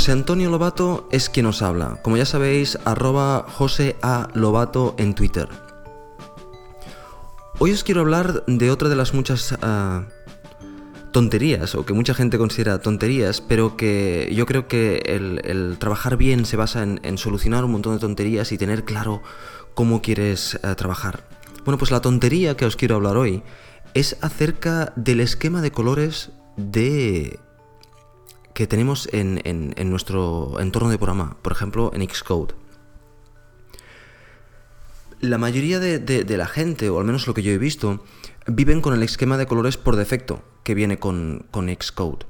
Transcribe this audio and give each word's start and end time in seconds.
José 0.00 0.12
Antonio 0.12 0.48
Lobato 0.48 1.06
es 1.10 1.28
quien 1.28 1.44
os 1.44 1.60
habla. 1.60 1.98
Como 2.00 2.16
ya 2.16 2.24
sabéis, 2.24 2.78
arroba 2.86 3.44
José 3.46 3.96
A. 4.00 4.28
Lobato 4.32 4.94
en 4.96 5.14
Twitter. 5.14 5.46
Hoy 7.58 7.72
os 7.72 7.84
quiero 7.84 8.00
hablar 8.00 8.42
de 8.46 8.70
otra 8.70 8.88
de 8.88 8.96
las 8.96 9.12
muchas 9.12 9.54
ah, 9.60 10.06
tonterías, 11.12 11.74
o 11.74 11.84
que 11.84 11.92
mucha 11.92 12.14
gente 12.14 12.38
considera 12.38 12.78
tonterías, 12.78 13.42
pero 13.42 13.76
que 13.76 14.32
yo 14.34 14.46
creo 14.46 14.68
que 14.68 15.02
el, 15.04 15.76
trabajar 15.78 16.16
bien 16.16 16.46
se 16.46 16.56
basa 16.56 16.82
en, 16.82 17.18
solucionar 17.18 17.66
un 17.66 17.72
montón 17.72 17.92
de 17.92 18.00
tonterías 18.00 18.52
y 18.52 18.56
tener 18.56 18.86
claro 18.86 19.20
cómo 19.74 20.00
quieres 20.00 20.58
ah, 20.62 20.76
trabajar. 20.76 21.24
Bueno, 21.66 21.76
pues 21.76 21.90
la 21.90 22.00
tontería 22.00 22.56
que 22.56 22.64
os 22.64 22.76
quiero 22.76 22.94
hablar 22.94 23.18
hoy 23.18 23.42
es 23.92 24.16
acerca 24.22 24.94
del 24.96 25.20
esquema 25.20 25.60
de 25.60 25.72
colores 25.72 26.30
de 26.56 27.38
que 28.60 28.66
tenemos 28.66 29.08
en, 29.12 29.40
nuestro 29.88 30.60
entorno 30.60 30.90
de 30.90 30.98
programa, 30.98 31.38
por 31.40 31.52
ejemplo 31.52 31.92
en 31.94 32.06
Xcode. 32.06 32.52
La 35.22 35.38
mayoría 35.38 35.80
de, 35.80 36.36
la 36.36 36.46
gente, 36.46 36.90
o 36.90 36.98
al 36.98 37.06
menos 37.06 37.26
lo 37.26 37.32
que 37.32 37.42
yo 37.42 37.52
he 37.52 37.56
visto, 37.56 38.04
viven 38.46 38.82
con 38.82 38.92
el 38.92 39.02
esquema 39.02 39.38
de 39.38 39.46
colores 39.46 39.78
por 39.78 39.96
defecto 39.96 40.42
que 40.62 40.74
viene 40.74 40.98
con, 40.98 41.46
Xcode. 41.50 42.26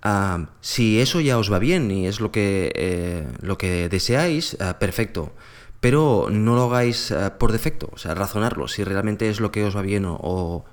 Ah, 0.00 0.50
si 0.60 1.00
eso 1.00 1.20
ya 1.20 1.38
os 1.38 1.52
va 1.52 1.58
bien 1.58 1.90
y 1.90 2.06
es 2.06 2.20
lo 2.20 2.30
que, 2.30 2.70
eh, 2.76 3.26
lo 3.40 3.58
que 3.58 3.88
deseáis, 3.88 4.56
ah, 4.60 4.78
perfecto. 4.78 5.32
Pero 5.80 6.28
no 6.30 6.54
lo 6.54 6.70
hagáis 6.70 7.10
ah, 7.10 7.36
por 7.36 7.50
defecto, 7.50 7.90
o 7.92 7.98
sea, 7.98 8.14
razonarlo, 8.14 8.68
si 8.68 8.84
realmente 8.84 9.28
es 9.28 9.40
lo 9.40 9.50
que 9.50 9.64
os 9.64 9.76
va 9.76 9.82
bien 9.82 10.04
o 10.06 10.64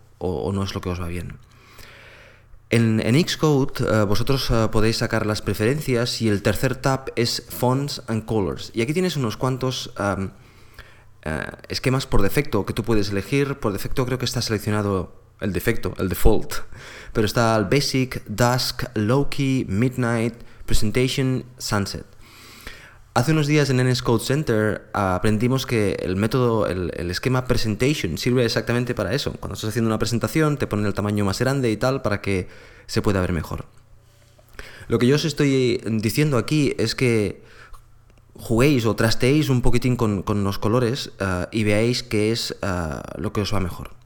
no 0.53 0.63
es 0.63 0.75
lo 0.75 0.81
que 0.81 0.89
os 0.89 1.01
va 1.01 1.07
bien. 1.07 1.39
En, 2.71 3.01
Xcode 3.27 3.83
eh, 3.83 4.05
vosotros 4.05 4.49
eh, 4.49 4.69
podéis 4.71 4.97
sacar 4.97 5.25
las 5.25 5.41
preferencias 5.41 6.21
y 6.21 6.29
el 6.29 6.41
tercer 6.41 6.77
tab 6.77 7.11
es 7.17 7.43
Fonts 7.49 8.01
and 8.07 8.23
Colors. 8.23 8.71
Y 8.73 8.81
aquí 8.81 8.93
tienes 8.93 9.17
unos 9.17 9.35
cuantos 9.35 9.93
eh, 9.99 11.41
esquemas 11.67 12.07
por 12.07 12.21
defecto 12.21 12.65
que 12.65 12.71
tú 12.71 12.83
puedes 12.83 13.09
elegir. 13.09 13.59
Por 13.59 13.73
defecto 13.73 14.05
creo 14.05 14.17
que 14.17 14.23
está 14.23 14.41
seleccionado 14.41 15.13
el 15.41 15.51
defecto, 15.51 15.93
el 15.97 16.07
default. 16.07 16.53
Pero 17.11 17.25
está 17.25 17.57
el 17.57 17.65
Basic, 17.65 18.23
Dusk, 18.27 18.83
Low-Key, 18.93 19.65
Midnight, 19.67 20.35
Presentation, 20.65 21.43
Sunset. 21.57 22.05
Hace 23.13 23.33
unos 23.33 23.47
días 23.47 23.69
en 23.69 23.85
NS 23.85 24.03
Code 24.03 24.23
Center 24.23 24.89
aprendimos 24.93 25.65
que 25.65 25.97
el 26.01 26.15
método, 26.15 26.65
el, 26.67 27.11
esquema 27.11 27.43
presentation 27.43 28.17
sirve 28.17 28.45
exactamente 28.45 28.95
para 28.95 29.13
eso. 29.13 29.33
Cuando 29.33 29.55
estás 29.55 29.71
haciendo 29.71 29.89
una 29.89 29.99
presentación 29.99 30.57
te 30.57 30.65
ponen 30.65 30.85
el 30.85 30.93
tamaño 30.93 31.25
más 31.25 31.37
grande 31.39 31.69
y 31.69 31.75
tal 31.75 32.01
para 32.01 32.21
que 32.21 32.47
se 32.85 33.01
pueda 33.01 33.19
ver 33.19 33.33
mejor. 33.33 33.65
Lo 34.87 34.97
que 34.97 35.07
yo 35.07 35.15
os 35.15 35.25
estoy 35.25 35.81
diciendo 35.85 36.37
aquí 36.37 36.73
es 36.77 36.95
que 36.95 37.43
juguéis 38.35 38.85
o 38.85 38.95
trasteéis 38.95 39.49
un 39.49 39.61
poquitín 39.61 39.97
con, 39.97 40.23
los 40.45 40.57
colores 40.57 41.11
eh, 41.19 41.47
y 41.51 41.65
veáis 41.65 42.03
qué 42.03 42.31
es 42.31 42.55
eh, 42.61 42.67
lo 43.17 43.33
que 43.33 43.41
os 43.41 43.53
va 43.53 43.59
mejor. 43.59 44.00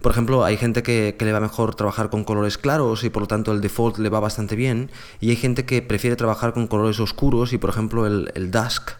Por 0.00 0.12
ejemplo, 0.12 0.44
hay 0.44 0.56
gente 0.56 0.82
que, 0.82 1.16
le 1.18 1.32
va 1.32 1.40
mejor 1.40 1.74
trabajar 1.74 2.08
con 2.08 2.22
colores 2.22 2.56
claros 2.56 3.02
y 3.02 3.10
por 3.10 3.22
lo 3.22 3.26
tanto 3.26 3.52
el 3.52 3.60
default 3.60 3.98
le 3.98 4.08
va 4.08 4.20
bastante 4.20 4.54
bien. 4.54 4.90
Y 5.20 5.30
hay 5.30 5.36
gente 5.36 5.64
que 5.64 5.82
prefiere 5.82 6.16
trabajar 6.16 6.52
con 6.52 6.68
colores 6.68 7.00
oscuros 7.00 7.52
y 7.52 7.58
por 7.58 7.70
ejemplo 7.70 8.06
el, 8.06 8.50
dusk 8.50 8.92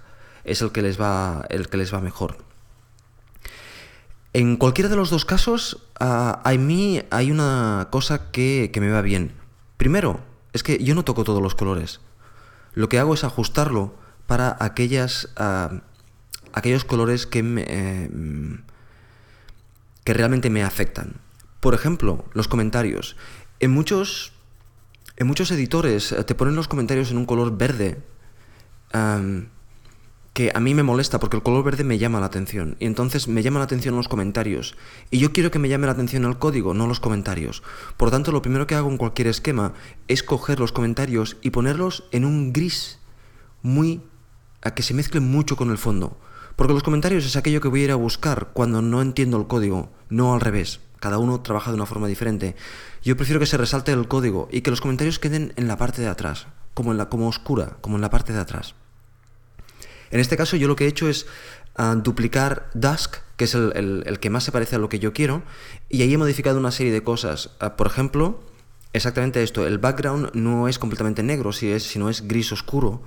es 0.45 0.61
el 0.61 0.73
que 0.73 0.83
les 0.83 1.01
va, 1.01 1.47
el 1.51 1.69
que 1.69 1.77
les 1.77 1.95
va 1.95 2.01
mejor. 2.01 2.39
En 4.33 4.57
cualquiera 4.57 4.91
de 4.91 4.97
los 4.97 5.11
dos 5.11 5.25
casos, 5.25 5.87
a 6.01 6.53
mí 6.59 7.01
hay 7.11 7.31
una 7.31 7.89
cosa 7.91 8.31
que, 8.31 8.71
me 8.81 8.91
va 8.91 9.01
bien. 9.01 9.33
Primero, 9.77 10.21
es 10.53 10.63
que 10.63 10.83
yo 10.83 10.95
no 10.95 11.05
toco 11.05 11.25
todos 11.25 11.43
los 11.43 11.55
colores. 11.55 12.01
Lo 12.75 12.89
que 12.89 12.99
hago 12.99 13.15
es 13.15 13.25
ajustarlo 13.25 13.95
para 14.27 14.57
aquellas, 14.61 15.29
aquellos 16.53 16.85
colores 16.85 17.27
que 17.27 17.43
me, 17.43 17.65
eh, 17.67 18.11
que 20.09 20.15
realmente 20.15 20.49
me 20.49 20.63
afectan. 20.63 21.17
Por 21.61 21.75
ejemplo, 21.75 22.25
los 22.33 22.49
comentarios. 22.49 23.15
En 23.61 23.71
muchos, 23.71 24.33
en 25.19 25.27
muchos 25.27 25.51
editores 25.51 26.13
eh, 26.13 26.25
te 26.25 26.35
ponen 26.35 26.57
los 26.57 26.67
comentarios 26.67 27.11
en 27.11 27.19
un 27.19 27.27
color 27.27 27.59
verde 27.59 27.99
que 30.33 30.51
a 30.55 30.61
mí 30.61 30.73
me 30.73 30.83
molesta 30.83 31.21
porque 31.21 31.37
el 31.37 31.43
color 31.43 31.63
verde 31.63 31.85
me 31.85 31.99
llama 31.99 32.21
la 32.21 32.25
atención. 32.25 32.79
Y 32.81 32.87
entonces 32.87 33.29
me 33.29 33.43
llama 33.43 33.59
la 33.59 33.67
atención 33.67 33.97
los 33.97 34.09
comentarios. 34.09 34.77
Y 35.11 35.19
yo 35.19 35.31
quiero 35.35 35.51
que 35.51 35.59
me 35.59 35.69
llame 35.69 35.85
la 35.85 35.93
atención 35.93 36.25
el 36.25 36.39
código, 36.39 36.73
no 36.73 36.87
los 36.87 37.01
comentarios. 37.01 37.63
Por 37.99 38.11
tanto, 38.11 38.33
lo 38.33 38.41
primero 38.41 38.67
que 38.67 38.77
hago 38.77 38.89
en 38.89 38.97
cualquier 38.97 39.29
esquema 39.29 39.75
es 40.07 40.23
coger 40.23 40.59
los 40.59 40.73
comentarios 40.73 41.37
y 41.43 41.51
ponerlos 41.51 42.05
en 42.13 42.25
un 42.25 42.55
gris 42.55 42.99
muy... 43.61 44.01
a 44.63 44.73
que 44.73 44.83
se 44.83 44.95
mezclen 44.95 45.31
mucho 45.31 45.55
con 45.57 45.71
el 45.71 45.77
fondo. 45.77 46.17
Porque 46.59 46.75
los 46.75 46.83
comentarios 46.83 47.25
es 47.25 47.37
aquello 47.37 47.61
que 47.61 47.69
voy 47.69 47.83
a 47.83 47.85
ir 47.85 47.91
a 47.93 47.95
buscar 47.95 48.49
cuando 48.53 48.83
no 48.83 49.01
entiendo 49.01 49.37
el 49.37 49.47
código, 49.47 49.93
no 50.09 50.35
al 50.35 50.41
revés. 50.41 50.81
Cada 50.99 51.19
uno 51.19 51.41
trabaja 51.41 51.71
de 51.71 51.77
una 51.77 51.87
forma 51.87 52.09
diferente. 52.09 52.57
Yo 53.01 53.17
prefiero 53.17 53.39
que 53.39 53.47
se 53.47 53.57
resalte 53.57 53.93
el 53.93 54.09
código 54.09 54.49
y 54.51 54.63
que 54.63 54.73
los 54.73 54.81
comentarios 54.81 55.21
queden 55.21 55.53
en 55.55 55.69
la 55.69 55.77
parte 55.77 56.03
de 56.03 56.09
atrás, 56.09 56.49
como, 56.75 56.91
en 56.91 56.99
la, 56.99 57.09
como 57.09 57.29
oscura, 57.29 57.77
como 57.81 57.95
en 57.95 58.01
la 58.01 58.11
parte 58.11 58.33
de 58.33 58.41
atrás. 58.41 58.75
En 60.11 60.19
este 60.19 60.37
caso 60.37 60.57
yo 60.57 60.67
lo 60.67 60.75
que 60.75 60.87
he 60.87 60.89
hecho 60.89 61.09
es 61.09 61.27
ah, 61.77 61.95
duplicar 61.95 62.71
Dusk, 62.75 63.19
que 63.37 63.45
es 63.45 63.55
el, 63.55 64.19
que 64.21 64.29
más 64.29 64.43
se 64.43 64.51
parece 64.51 64.75
a 64.75 64.81
lo 64.81 64.89
que 64.89 64.99
yo 64.99 65.13
quiero, 65.13 65.45
y 65.89 66.03
ahí 66.03 66.13
he 66.13 66.19
modificado 66.19 66.59
una 66.59 66.73
serie 66.73 66.93
de 66.93 67.05
cosas. 67.05 67.51
Ah, 67.61 67.77
por 67.77 67.87
ejemplo, 67.87 68.43
exactamente 68.93 69.45
esto, 69.45 69.65
el 69.65 69.79
background 69.79 70.31
no 70.35 70.67
es 70.67 70.81
completamente 70.81 71.23
negro, 71.23 71.53
si 71.53 71.71
es, 71.71 71.85
sino 71.85 72.11
es 72.11 72.27
gris 72.27 72.51
oscuro 72.51 73.05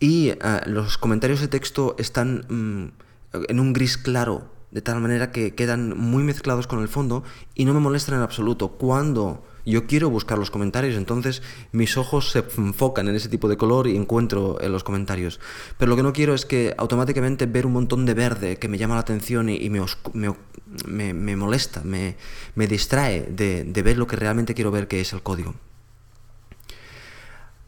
y 0.00 0.32
ah, 0.40 0.62
los 0.66 0.98
comentarios 0.98 1.40
de 1.40 1.48
texto 1.48 1.96
están 1.98 2.44
mm, 2.48 3.42
en 3.48 3.60
un 3.60 3.72
gris 3.72 3.96
claro, 3.98 4.50
de 4.70 4.82
tal 4.82 5.00
manera 5.00 5.32
que 5.32 5.54
quedan 5.54 5.96
muy 5.96 6.22
mezclados 6.22 6.66
con 6.66 6.80
el 6.80 6.88
fondo 6.88 7.24
y 7.54 7.64
no 7.64 7.74
me 7.74 7.80
molestan 7.80 8.16
en 8.16 8.22
absoluto. 8.22 8.68
Cuando 8.68 9.42
yo 9.64 9.86
quiero 9.86 10.10
buscar 10.10 10.38
los 10.38 10.50
comentarios, 10.50 10.96
entonces 10.96 11.42
mis 11.72 11.96
ojos 11.96 12.30
se 12.30 12.44
enfocan 12.56 13.08
en 13.08 13.16
ese 13.16 13.28
tipo 13.28 13.48
de 13.48 13.56
color 13.56 13.86
y 13.86 13.96
encuentro 13.96 14.60
en 14.60 14.72
los 14.72 14.84
comentarios. 14.84 15.40
Pero 15.78 15.90
lo 15.90 15.96
que 15.96 16.02
no 16.02 16.12
quiero 16.12 16.34
es 16.34 16.46
que 16.46 16.74
automáticamente 16.76 17.46
ver 17.46 17.66
un 17.66 17.72
montón 17.72 18.06
de 18.06 18.14
verde 18.14 18.56
que 18.58 18.68
me 18.68 18.78
llama 18.78 18.94
la 18.94 19.02
atención 19.02 19.48
y, 19.48 19.70
me, 19.70 21.14
me, 21.14 21.36
molesta, 21.36 21.82
me, 21.84 22.16
distrae 22.54 23.22
de, 23.22 23.82
ver 23.82 23.98
lo 23.98 24.06
que 24.06 24.16
realmente 24.16 24.54
quiero 24.54 24.70
ver, 24.70 24.88
que 24.88 25.00
es 25.00 25.12
el 25.12 25.22
código. 25.22 25.54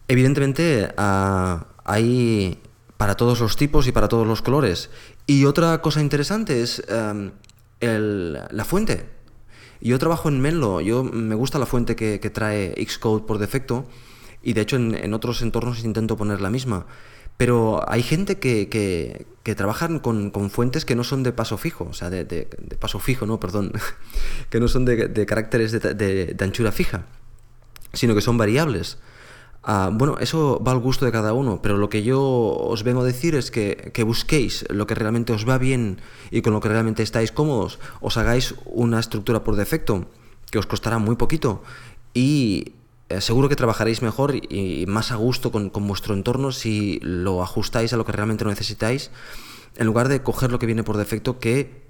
Evidentemente, 0.09 0.93
a 0.97 1.67
hay 1.91 2.59
para 2.97 3.17
todos 3.17 3.41
los 3.41 3.57
tipos 3.57 3.87
y 3.87 3.93
para 3.93 4.09
todos 4.09 4.27
los 4.27 4.43
colores. 4.43 4.91
Y 5.27 5.45
otra 5.45 5.81
cosa 5.81 6.01
interesante 6.01 6.63
es 6.63 6.83
em, 6.89 7.33
la 7.81 8.65
fuente. 8.65 9.07
Yo 9.81 9.99
trabajo 9.99 10.29
en 10.29 10.41
Menlo, 10.41 10.81
yo 10.81 11.03
me 11.03 11.35
gusta 11.35 11.59
la 11.59 11.67
fuente 11.67 11.97
que, 11.97 12.19
trae 12.31 12.75
Xcode 12.87 13.27
por 13.27 13.39
defecto 13.39 13.87
y 14.43 14.53
de 14.53 14.61
hecho 14.61 14.77
en, 14.77 15.15
otros 15.15 15.41
entornos 15.43 15.83
intento 15.85 16.17
poner 16.17 16.41
la 16.41 16.51
misma. 16.51 16.87
Pero 17.39 17.83
hay 17.91 18.03
gente 18.03 18.39
que, 18.39 18.69
que, 18.69 19.55
trabajan 19.55 19.99
con, 19.99 20.31
fuentes 20.51 20.85
que 20.85 20.95
no 20.95 21.03
son 21.03 21.23
de 21.23 21.33
paso 21.33 21.57
fijo, 21.57 21.89
o 21.91 21.95
sea, 21.95 22.11
de, 22.11 22.47
paso 22.79 22.99
fijo, 22.99 23.25
no, 23.25 23.41
perdón, 23.41 23.73
que 24.51 24.61
no 24.61 24.69
son 24.69 24.85
de, 24.85 25.27
caracteres 25.27 25.73
de, 25.73 26.37
anchura 26.39 26.71
fija, 26.71 27.07
sino 27.95 28.15
que 28.15 28.21
son 28.21 28.37
variables. 28.37 28.99
Ah, 29.63 29.91
bueno, 29.93 30.17
eso 30.21 30.63
va 30.67 30.73
al 30.73 30.79
gusto 30.79 31.05
de 31.05 31.13
cada 31.13 31.35
uno, 31.35 31.61
pero 31.63 31.77
lo 31.77 31.91
que 31.91 32.03
yo 32.03 32.23
os 32.23 32.83
vengo 32.83 33.03
a 33.03 33.05
decir 33.05 33.35
es 33.35 33.51
que, 33.51 33.93
busquéis 34.07 34.65
lo 34.71 34.87
que 34.87 34.95
realmente 34.95 35.35
os 35.35 35.47
va 35.47 35.59
bien 35.59 36.01
y 36.31 36.41
con 36.41 36.55
lo 36.55 36.61
que 36.61 36.71
realmente 36.71 37.03
estáis 37.03 37.31
cómodos, 37.31 37.79
os 38.01 38.17
hagáis 38.17 38.55
una 38.65 38.99
estructura 38.99 39.45
por 39.45 39.57
defecto 39.57 40.07
que 40.51 40.59
os 40.59 40.67
costará 40.67 40.99
muy 40.99 41.17
poquito 41.17 41.63
y 42.15 42.73
eh, 43.11 43.21
seguro 43.21 43.51
que 43.51 43.57
trabajaréis 43.57 44.01
mejor 44.01 44.35
y, 44.35 44.87
más 44.89 45.13
a 45.13 45.17
gusto 45.17 45.53
con, 45.53 45.69
con, 45.69 45.87
vuestro 45.87 46.15
entorno 46.15 46.53
si 46.53 46.99
lo 47.03 47.43
ajustáis 47.43 47.93
a 47.93 47.99
lo 47.99 48.07
que 48.07 48.13
realmente 48.13 48.47
necesitáis, 48.47 49.11
en 49.77 49.87
lugar 49.87 50.09
de 50.09 50.23
coger 50.23 50.51
lo 50.51 50.59
que 50.59 50.67
viene 50.67 50.85
por 50.85 50.97
defecto 50.97 51.39
que 51.39 51.83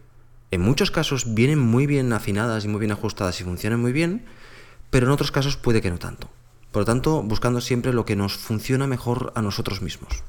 en 0.50 0.60
muchos 0.60 0.90
casos 0.90 1.34
vienen 1.34 1.60
muy 1.60 1.86
bien 1.86 2.12
afinadas 2.12 2.64
y 2.64 2.68
muy 2.68 2.80
bien 2.80 2.90
ajustadas 2.90 3.40
y 3.40 3.44
funcionan 3.44 3.80
muy 3.80 3.92
bien, 3.92 4.24
pero 4.90 5.06
en 5.06 5.12
otros 5.12 5.30
casos 5.30 5.56
puede 5.56 5.80
que 5.80 5.90
no 5.90 5.98
tanto. 5.98 6.28
Por 6.72 6.82
lo 6.82 6.86
tanto, 6.86 7.22
buscando 7.22 7.60
siempre 7.60 7.92
lo 7.92 8.04
que 8.04 8.16
nos 8.16 8.36
funciona 8.36 8.86
mejor 8.86 9.32
a 9.34 9.42
nosotros 9.42 9.82
mismos. 9.82 10.22